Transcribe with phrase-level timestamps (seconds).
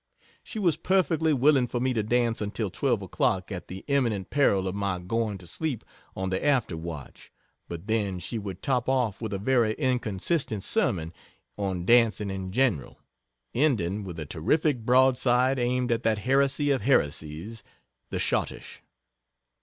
[0.41, 4.67] She was perfectly willing for me to dance until 12 o'clock at the imminent peril
[4.67, 5.83] of my going to sleep
[6.15, 7.31] on the after watch
[7.69, 11.13] but then she would top off with a very inconsistent sermon
[11.55, 12.97] on dancing in general;
[13.53, 17.63] ending with a terrific broadside aimed at that heresy of heresies,
[18.09, 18.81] the Schottische.